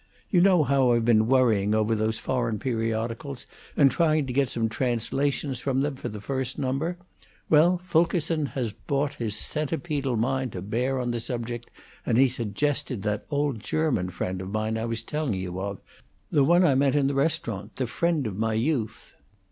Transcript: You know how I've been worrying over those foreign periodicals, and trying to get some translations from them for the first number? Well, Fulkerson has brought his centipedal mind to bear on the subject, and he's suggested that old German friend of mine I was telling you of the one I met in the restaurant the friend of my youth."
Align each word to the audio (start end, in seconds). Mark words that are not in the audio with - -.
You 0.31 0.41
know 0.41 0.63
how 0.63 0.93
I've 0.93 1.05
been 1.05 1.27
worrying 1.27 1.75
over 1.75 1.93
those 1.93 2.17
foreign 2.17 2.57
periodicals, 2.57 3.45
and 3.77 3.91
trying 3.91 4.25
to 4.25 4.33
get 4.33 4.49
some 4.49 4.67
translations 4.67 5.59
from 5.59 5.81
them 5.81 5.95
for 5.95 6.09
the 6.09 6.19
first 6.19 6.57
number? 6.57 6.97
Well, 7.51 7.79
Fulkerson 7.85 8.47
has 8.57 8.71
brought 8.73 9.13
his 9.13 9.35
centipedal 9.35 10.17
mind 10.17 10.53
to 10.53 10.63
bear 10.63 10.97
on 10.99 11.11
the 11.11 11.19
subject, 11.19 11.69
and 12.03 12.17
he's 12.17 12.33
suggested 12.35 13.03
that 13.03 13.27
old 13.29 13.59
German 13.59 14.09
friend 14.09 14.41
of 14.41 14.49
mine 14.49 14.75
I 14.75 14.85
was 14.85 15.03
telling 15.03 15.35
you 15.35 15.61
of 15.61 15.79
the 16.31 16.43
one 16.43 16.63
I 16.63 16.73
met 16.73 16.95
in 16.95 17.05
the 17.05 17.13
restaurant 17.13 17.75
the 17.75 17.85
friend 17.85 18.25
of 18.25 18.35
my 18.35 18.55
youth." 18.55 19.13